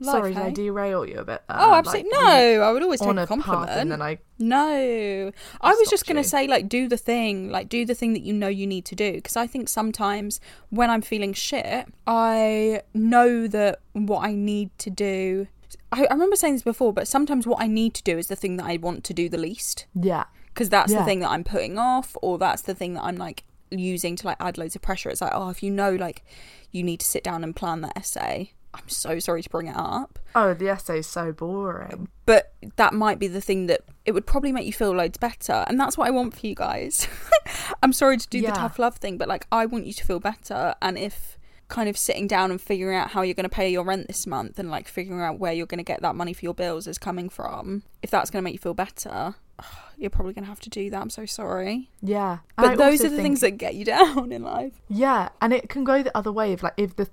[0.00, 0.52] Life, Sorry, did I hey?
[0.52, 1.42] derail you a bit?
[1.48, 1.56] There?
[1.58, 2.10] Oh, absolutely.
[2.10, 3.70] Like, no, I would always take a a path compliment.
[3.70, 5.30] and then I No.
[5.60, 7.50] I was just going to say, like, do the thing.
[7.50, 9.12] Like, do the thing that you know you need to do.
[9.12, 14.90] Because I think sometimes when I'm feeling shit, I know that what I need to
[14.90, 15.46] do.
[15.92, 18.36] I, I remember saying this before, but sometimes what I need to do is the
[18.36, 19.86] thing that I want to do the least.
[19.94, 20.24] yeah.
[20.52, 23.42] Because that's the thing that I'm putting off, or that's the thing that I'm like
[23.72, 25.08] using to like add loads of pressure.
[25.10, 26.22] It's like, oh, if you know, like,
[26.70, 28.52] you need to sit down and plan that essay.
[28.74, 30.18] I'm so sorry to bring it up.
[30.34, 32.08] Oh, the essay's so boring.
[32.26, 35.64] but that might be the thing that it would probably make you feel loads better.
[35.68, 37.06] And that's what i want for you guys.
[37.82, 40.20] I'm sorry to do the tough love thing but like i want you to feel
[40.20, 40.74] better.
[40.82, 43.84] And if kind of sitting down and figuring out how you're going to pay your
[43.84, 46.44] rent this month and like figuring out where you're going to get that money for
[46.44, 49.34] your bills is coming from if that's going to make you feel better
[49.96, 51.00] you're probably going to have to do that.
[51.00, 51.90] I'm so sorry.
[52.02, 52.38] Yeah.
[52.56, 54.72] But I those are the things that get you down in life.
[54.88, 57.08] Yeah, and it can go the other way of like if the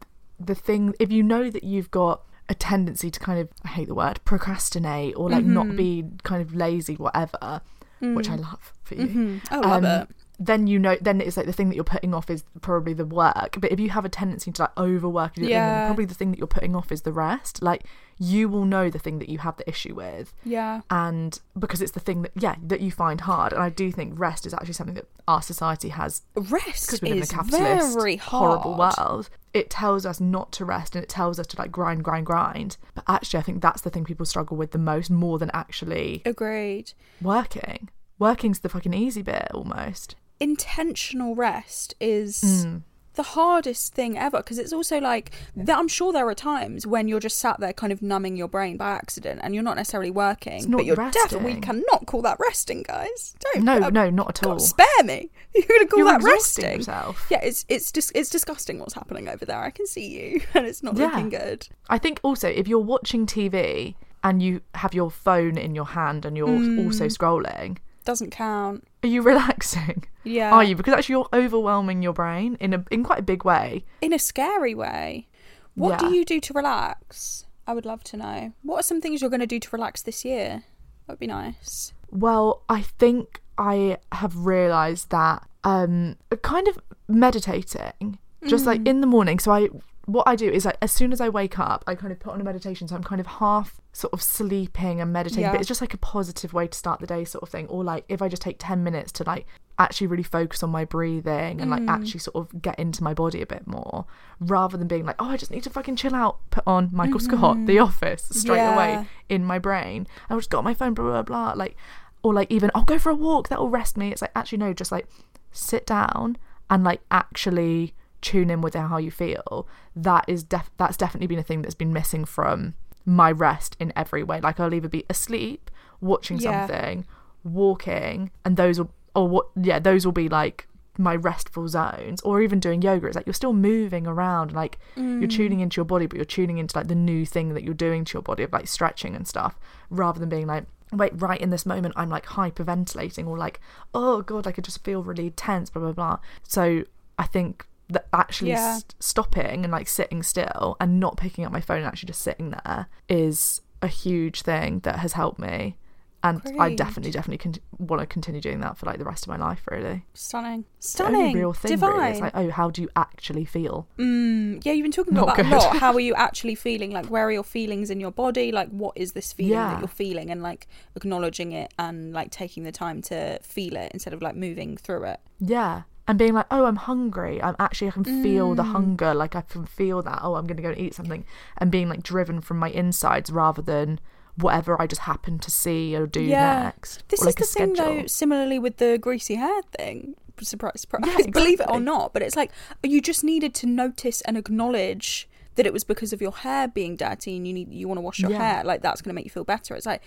[0.47, 3.88] the thing if you know that you've got a tendency to kind of I hate
[3.88, 5.54] the word procrastinate or like Mm-hmm.
[5.54, 7.62] not be kind of lazy whatever,
[8.01, 9.08] which I love for you.
[9.08, 9.41] Mm.
[9.51, 12.13] i love um, it Then you know, then it's like the thing that you're putting
[12.15, 13.58] off is probably the work.
[13.62, 15.86] But if you have a tendency to like overwork, and do then Yeah.
[15.86, 17.62] probably the thing that you're putting off is the rest.
[17.62, 17.84] Like
[18.17, 21.91] you will know the thing that you have the issue with, yeah and because it's
[21.93, 23.54] the thing that yeah that you find hard.
[23.54, 27.10] And I do think rest is actually something that our society has rest because we
[27.10, 29.30] live in a capitalist, horrible world.
[29.53, 32.77] It tells us not to rest and it tells us to like grind, grind, grind.
[32.95, 36.21] But actually, I think that's the thing people struggle with the most, more than actually
[36.25, 37.89] agreed working.
[38.19, 40.15] Working's the fucking easy bit almost.
[40.39, 42.81] intentional rest is Mm.
[43.21, 47.07] The hardest thing ever because it's also like that I'm sure there are times when
[47.07, 50.12] you're just sat there kind of numbing your brain by accident and you're not necessarily
[50.12, 51.21] working not but you're resting.
[51.23, 54.60] definitely we cannot call that resting guys don't No, uh, no, not at God, all.
[54.60, 57.27] spare me you're gonna call You're that resting yourself.
[57.29, 60.65] yeah it's it's just it's disgusting what's happening over there I can see you and
[60.65, 61.07] it's not Yeah.
[61.07, 65.75] looking good I think also if you're watching TV and you have your phone in
[65.75, 66.86] your hand and you're Mm.
[66.86, 70.03] also scrolling, doesn't count are you relaxing?
[70.23, 70.75] yeah Are you?
[70.75, 73.85] Because actually you're overwhelming your brain in a in quite a big way.
[74.01, 75.27] in a scary way.
[75.75, 76.09] What Yeah.
[76.09, 77.45] do you do to relax?
[77.67, 78.53] I would love to know.
[78.63, 80.63] What are some things you're going to do to relax this year?
[81.07, 81.93] That would be nice.
[82.09, 89.07] Well, I think I have realised that um kind of meditating, just like in the
[89.07, 89.39] morning.
[89.39, 89.69] So I
[90.05, 92.33] what I do is like as soon as I wake up, I kind of put
[92.33, 92.87] on a meditation.
[92.87, 95.51] So I'm kind of half sort of sleeping and meditating, Yeah.
[95.51, 97.67] but it's just like a positive way to start the day, sort of thing.
[97.67, 99.45] Or like if I just take ten minutes to like
[99.77, 101.89] actually really focus on my breathing and like mm.
[101.89, 104.06] actually sort of get into my body a bit more,
[104.39, 106.39] rather than being like, oh, I just need to fucking chill out.
[106.51, 107.84] Put on Michael Scott, The mm-hmm.
[107.84, 108.73] Office, straight Yeah.
[108.73, 110.08] away in my brain.
[110.30, 111.54] I just got on my phone, blah blah blah.
[111.56, 111.75] Like
[112.23, 114.12] or like even I'll go for a walk that'll rest me.
[114.12, 115.08] It's like actually no, just like
[115.51, 116.38] sit down
[116.69, 119.67] and like actually tune in with how you feel.
[119.95, 123.91] That is def that's definitely been a thing that's been missing from my rest in
[123.95, 124.39] every way.
[124.41, 126.67] Like I'll either be asleep, watching Yeah.
[126.67, 127.05] something,
[127.43, 132.41] walking, and those will or what yeah, those will be like my restful zones or
[132.41, 135.31] even doing yoga it's like you're still moving around like you're mm.
[135.31, 138.03] tuning into your body but you're tuning into like the new thing that you're doing
[138.03, 139.57] to your body of like stretching and stuff
[139.89, 143.61] rather than being like wait right in this moment i'm like hyperventilating or like
[143.93, 146.83] oh god i could just feel really tense blah blah blah so
[147.17, 148.75] i think that actually Yeah.
[148.77, 152.21] s- stopping and like sitting still and not picking up my phone and actually just
[152.21, 155.77] sitting there is a huge thing that has helped me
[156.23, 159.27] and i definitely definitely con- want to continue doing that for like the rest of
[159.30, 160.65] my life really Stunning.
[160.80, 161.36] Stunning.
[161.36, 161.89] real thing Divine.
[161.97, 165.23] really it's like oh how do you actually feel Mm, yeah, you've been talking Not
[165.23, 165.77] about that a lot.
[165.84, 166.91] How are you actually feeling?
[166.91, 168.51] Like, where are your feelings in your body?
[168.51, 169.69] Like, what is this feeling Yeah.
[169.71, 170.30] that you're feeling?
[170.30, 174.36] And like acknowledging it and like taking the time to feel it instead of like
[174.36, 175.19] moving through it.
[175.39, 175.84] Yeah.
[176.07, 177.41] And being like, oh, I'm hungry.
[177.41, 178.55] I'm actually, I can feel Mm.
[178.57, 179.13] the hunger.
[179.13, 180.19] Like, I can feel that.
[180.23, 181.25] Oh, I'm going to go and eat something.
[181.57, 183.99] And being like driven from my insides rather than
[184.35, 187.07] whatever I just happen to see or do next.
[187.09, 188.01] This or, like, is the thing schedule.
[188.01, 190.15] though, similarly with the greasy hair thing.
[190.41, 191.03] surprise, surprise.
[191.05, 192.51] Yeah, Believe it or not, but it's like
[192.83, 196.95] you just needed to notice and acknowledge that it was because of your hair being
[196.95, 198.37] dirty and you need you want to wash your Yeah.
[198.55, 198.63] hair.
[198.63, 199.75] Like that's going to make you feel better.
[199.75, 200.01] It's like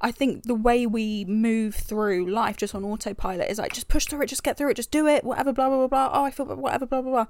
[0.00, 4.06] I think the way we move through life just on autopilot is like just push
[4.06, 6.10] through it, just get through it, just do it, whatever, blah blah blah blah.
[6.12, 7.26] Oh, I feel whatever, blah blah blah.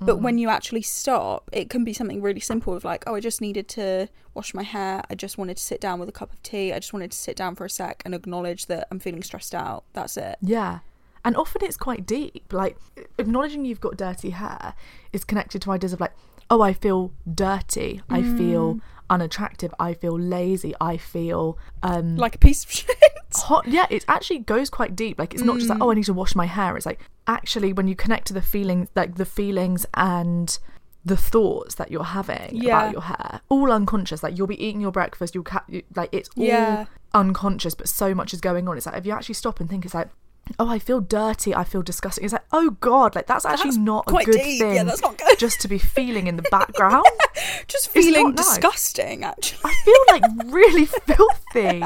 [0.00, 3.20] But when you actually stop, it can be something really simple of like, oh, I
[3.20, 5.02] just needed to wash my hair.
[5.08, 6.72] I just wanted to sit down with a cup of tea.
[6.72, 9.54] I just wanted to sit down for a sec and acknowledge that I'm feeling stressed
[9.54, 9.84] out.
[9.94, 10.36] That's it.
[10.42, 10.80] Yeah.
[11.24, 12.52] And often it's quite deep.
[12.52, 12.76] Like
[13.18, 14.74] acknowledging you've got dirty hair
[15.12, 16.12] is connected to ideas of like,
[16.50, 18.02] oh, I feel dirty.
[18.10, 18.20] I
[18.74, 18.80] Mm.
[19.10, 19.72] Unattractive.
[19.78, 20.74] I feel lazy.
[20.80, 22.96] I feel um Like a piece of shit.
[23.34, 23.66] hot.
[23.66, 25.18] Yeah, it actually goes quite deep.
[25.18, 25.84] Like it's not just like, Mm.
[25.84, 26.76] oh, I need to wash my hair.
[26.76, 30.58] It's like actually when you connect to the feelings, like the feelings and
[31.04, 32.78] the thoughts that you're having Yeah.
[32.80, 34.22] about your hair, all unconscious.
[34.22, 35.34] Like you'll be eating your breakfast.
[35.34, 36.86] You'll ca- you, like it's all Yeah.
[37.12, 38.76] unconscious, but so much is going on.
[38.76, 40.08] It's like if you actually stop and think, it's like.
[40.58, 41.54] Oh, I feel dirty.
[41.54, 42.22] I feel disgusting.
[42.22, 44.60] It's like, oh god, like that's actually That's not a good deep.
[44.60, 44.86] Yeah, thing.
[44.86, 45.38] that's not good.
[45.38, 47.06] Just to be feeling in the background.
[47.68, 48.46] just feeling nice.
[48.46, 49.60] disgusting, actually.
[49.64, 50.22] I feel like
[50.54, 51.82] really filthy.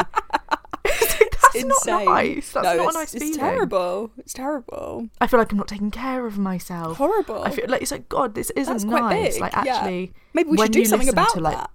[0.85, 2.53] It's like, that's not nice.
[2.53, 3.39] That's no, not it's, a nice it's feeling.
[3.41, 4.11] terrible.
[4.19, 5.09] It's terrible.
[5.21, 6.97] I feel like I'm not taking care of myself.
[6.99, 7.43] Horrible.
[7.43, 9.35] I feel like it's like God, this isn't That's quite nice.
[9.35, 9.41] big.
[9.43, 9.59] Like yeah.
[9.77, 11.71] actually, maybe we should do something about to, like, that.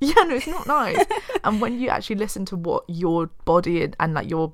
[0.00, 1.04] Yeah, no, it's not nice.
[1.44, 4.52] and when you actually listen to what your body and, and like your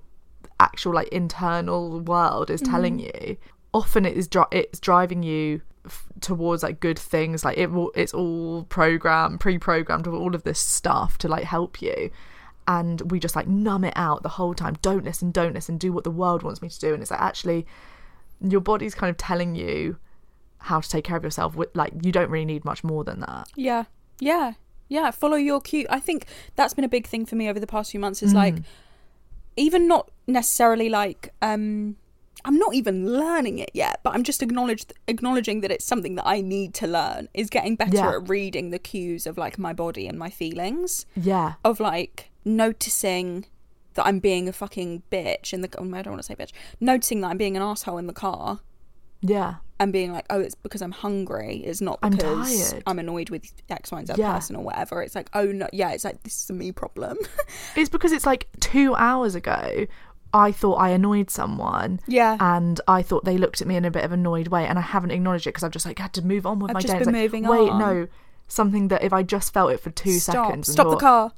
[0.60, 3.28] actual like internal world is telling Mm-hmm.
[3.30, 3.36] you,
[3.72, 7.44] often it is dri- it's driving you f- towards like good things.
[7.44, 11.82] Like it, will- it's all programmed, pre-programmed with all of this stuff to like help
[11.82, 12.10] you.
[12.66, 14.76] And we just like numb it out the whole time.
[14.82, 15.78] Don't listen, don't listen.
[15.78, 16.92] Do what the world wants me to do.
[16.92, 17.66] And it's like actually,
[18.40, 19.96] your body's kind of telling you
[20.58, 21.56] how to take care of yourself.
[21.56, 23.48] With like you don't really need much more than that.
[23.56, 23.84] Yeah,
[24.20, 24.52] yeah,
[24.88, 25.10] yeah.
[25.12, 25.86] Follow your cue.
[25.88, 28.22] I think that's been a big thing for me over the past few months.
[28.22, 28.64] Is like, Mm.
[29.56, 31.96] even not necessarily like, um,
[32.44, 36.26] I'm not even learning it yet, but I'm just acknowledged acknowledging that it's something that
[36.26, 37.28] I need to learn.
[37.34, 38.10] Is getting better Yeah.
[38.12, 41.04] at reading the cues of like my body and my feelings.
[41.16, 41.54] Yeah.
[41.64, 43.46] Of like noticing
[43.94, 45.68] that I'm being a fucking bitch in the.
[45.78, 46.52] I don't want to say bitch.
[46.80, 48.60] Noticing that I'm being an asshole in the car
[49.20, 49.56] Yeah.
[49.80, 51.56] and being like, oh, it's because I'm hungry.
[51.64, 52.82] It's not I'm because tired.
[52.86, 54.34] I'm annoyed with X, Y, and Z Yeah.
[54.34, 55.02] person or whatever.
[55.02, 57.16] It's like, oh no, yeah, it's like this is a me problem.
[57.76, 59.86] It's because it's like two hours ago,
[60.32, 62.00] I thought I annoyed someone.
[62.06, 62.36] Yeah.
[62.40, 64.78] And I thought they looked at me in a bit of an annoyed way, and
[64.78, 66.80] I haven't acknowledged it because I've just like had to move on with I've my
[66.80, 66.98] just day.
[66.98, 67.78] Been like, moving Wait, on.
[67.78, 68.08] no.
[68.46, 70.46] Something that if I just felt it for two Stop.
[70.46, 71.32] seconds, and Stop the thought, car.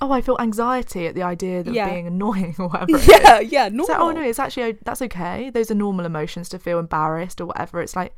[0.00, 1.90] Oh, I feel anxiety at the idea of Yeah.
[1.90, 2.96] being annoying or whatever.
[2.96, 3.50] it Yeah, is.
[3.52, 4.22] yeah, It's like, oh normal.
[4.22, 5.50] no, it's actually that's okay.
[5.50, 7.80] Those are normal emotions to feel embarrassed or whatever.
[7.82, 8.14] It's like,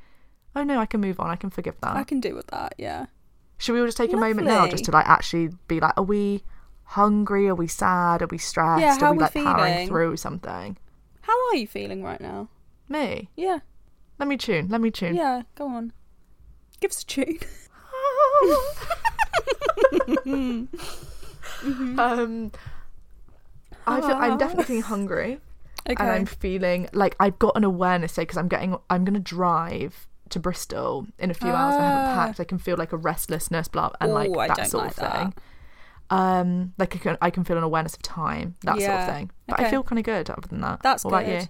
[0.54, 1.30] oh no, I can move on.
[1.30, 1.96] I can forgive that.
[1.96, 2.74] I can deal with that.
[2.78, 3.06] Yeah.
[3.56, 6.02] Should we all just take a moment now just to like actually be like, are
[6.04, 6.42] we
[6.84, 7.48] hungry?
[7.48, 8.22] Are we sad?
[8.22, 8.80] Are we stressed?
[8.80, 10.76] Yeah, how are we we like powering through something?
[11.22, 12.48] How are you feeling right now?
[12.88, 13.30] Me?
[13.36, 13.60] Yeah.
[14.18, 14.68] Let me tune.
[14.68, 15.14] Let me tune.
[15.16, 15.42] Yeah.
[15.54, 15.92] Go on.
[16.80, 17.38] Give us a tune.
[21.98, 22.52] um,
[23.86, 25.40] I feel, I'm definitely feeling hungry,
[25.88, 25.94] Okay.
[26.02, 28.76] and I'm feeling like I've got an awareness today because I'm getting.
[28.90, 31.74] I'm gonna drive to Bristol in a few hours.
[31.76, 32.14] I haven't Ah.
[32.26, 32.40] packed.
[32.40, 34.96] I can feel like a restlessness, blah, and like Ooh, I that sort like of
[34.96, 35.12] that.
[35.20, 35.34] thing.
[36.10, 39.30] Um, like I can, I can feel an awareness of time, that sort of thing.
[39.46, 40.80] But I feel kind of good other than that.
[40.82, 41.28] That's what good.
[41.28, 41.48] about you?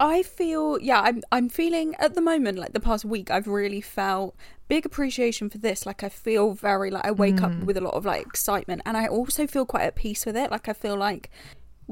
[0.00, 3.82] I feel yeah, I'm I'm feeling at the moment like the past week I've really
[3.82, 4.34] felt
[4.66, 5.84] big appreciation for this.
[5.84, 8.96] Like I feel very like I wake up with a lot of like excitement and
[8.96, 10.50] I also feel quite at peace with it.
[10.50, 11.30] Like I feel like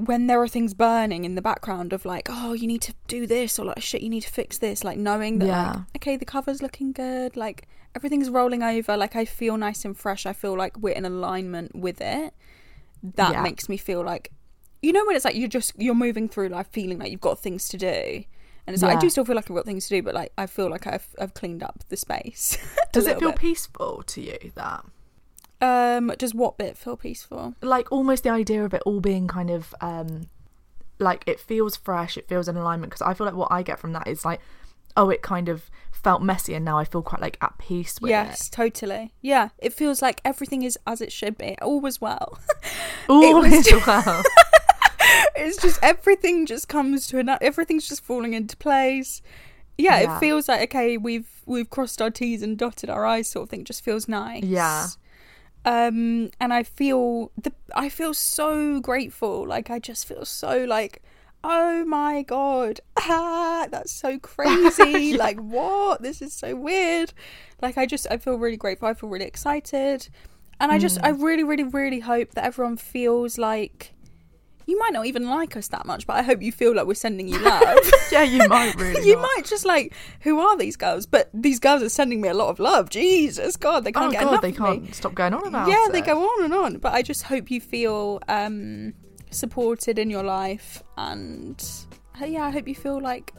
[0.06, 3.26] when there are things burning in the background of like, oh, you need to do
[3.26, 5.82] this or like shit, you need to fix this, like knowing that like, Yeah.
[5.96, 10.24] okay, the cover's looking good, like everything's rolling over, like I feel nice and fresh.
[10.24, 12.32] I feel like we're in alignment with it.
[13.02, 13.42] That Yeah.
[13.42, 14.30] makes me feel like
[14.82, 17.36] you know when it's like you're just you're moving through life feeling like you've got
[17.40, 18.22] things to do
[18.64, 20.30] and it's like i do still feel like i've got things to do but like
[20.38, 22.56] i feel like i've, I've cleaned up the space
[22.92, 23.40] Does it feel bit.
[23.40, 24.84] peaceful to you that?
[25.60, 29.50] Um does what bit feel peaceful like almost the idea of it all being kind
[29.50, 30.28] of um
[30.98, 33.78] like it feels fresh it feels in alignment because i feel like what i get
[33.78, 34.40] from that is like
[34.96, 38.10] oh it kind of felt messy and now i feel quite like at peace with
[38.10, 38.12] it.
[38.12, 42.38] yes totally yeah it feels like everything is as it should be all was well
[43.08, 44.22] all was just- well
[45.36, 49.22] it's just everything just comes to an everything's just falling into place
[49.80, 50.16] yeah, Yeah.
[50.16, 53.50] it feels like okay we've we've crossed our t's and dotted our i's sort of
[53.50, 54.86] thing It just feels nice Yeah.
[55.68, 59.46] Um and i feel the i feel so grateful.
[59.46, 61.02] Like i just feel so like
[61.44, 62.80] oh my god.
[62.98, 65.16] Ah that's so crazy.
[65.26, 66.02] Like what?
[66.02, 67.12] This is so weird.
[67.60, 68.88] Like i just i feel really grateful.
[68.88, 70.08] I feel really excited.
[70.60, 73.94] And i just i really really really hope that everyone feels like
[74.68, 76.94] you might not even like us that much, but I hope you feel like we're
[76.94, 77.78] sending you love.
[78.12, 79.06] yeah, you might really.
[79.08, 79.22] you not.
[79.22, 81.06] might just like, who are these girls?
[81.06, 82.90] But these girls are sending me a lot of love.
[82.90, 84.92] Jesus, God, they can't Oh get god, enough they can't me.
[84.92, 85.72] stop going on about it.
[85.72, 85.92] yeah, it.
[85.92, 86.76] they go on and on.
[86.78, 88.92] But I just hope you feel um,
[89.30, 91.64] supported in your life, and
[92.20, 93.32] uh, yeah, I hope you feel like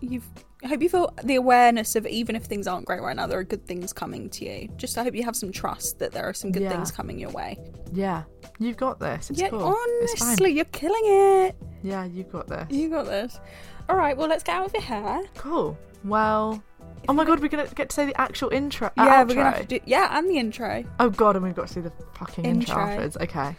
[0.00, 0.28] you've.
[0.64, 3.38] I hope you feel the awareness of even if things aren't great right now, there
[3.38, 4.68] are good things coming to you.
[4.76, 6.70] Just I hope you have some trust that there are some good Yeah.
[6.70, 7.58] things coming your way.
[7.92, 8.22] Yeah,
[8.58, 9.30] you've got this.
[9.30, 9.74] It's yeah, cool.
[10.02, 10.28] It's fine.
[10.28, 11.56] honestly, you're killing it.
[11.82, 12.66] Yeah, you've got this.
[12.70, 13.40] You got this.
[13.88, 15.22] All right, well, let's get out of your hair.
[15.34, 15.76] Cool.
[16.04, 16.62] Well,
[17.08, 18.86] oh my god, we're gonna get to say the actual intro.
[18.88, 19.28] uh, yeah, outro.
[19.28, 19.80] we're gonna do.
[19.84, 20.84] Yeah, and the intro.
[21.00, 22.82] Oh god, and we've got to see the fucking intro, Intro.
[22.84, 23.16] afterwards.
[23.16, 23.56] Okay.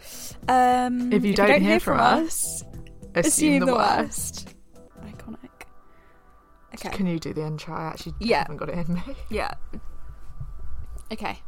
[0.48, 2.64] Um, If you don't hear from us,
[3.16, 4.48] Assume, the, worst.
[4.48, 4.53] Iconic.
[6.76, 6.90] Okay.
[6.90, 7.76] Can you do the intro?
[7.76, 8.40] I actually Yeah.
[8.40, 9.02] haven't got it in me.
[9.30, 9.54] Yeah.
[11.12, 11.40] Okay.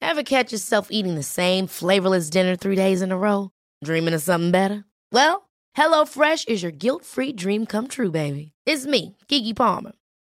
[0.00, 3.50] Ever catch yourself eating the same flavorless dinner three days in a row?
[3.84, 4.84] Dreaming of something better?
[5.12, 8.52] Well, HelloFresh is your guilt-free dream come true, baby.
[8.66, 9.92] It's me, Keke Palmer.